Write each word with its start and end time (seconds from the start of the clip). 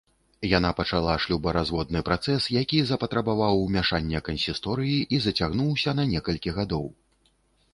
Яна 0.51 0.69
пачала 0.77 1.11
шлюбаразводны 1.25 2.01
працэс, 2.07 2.47
які 2.61 2.79
запатрабаваў 2.91 3.61
ўмяшання 3.67 4.23
кансісторыі 4.31 4.97
і 5.17 5.21
зацягнуўся 5.27 5.89
на 6.01 6.07
некалькі 6.15 6.49
гадоў. 6.57 6.85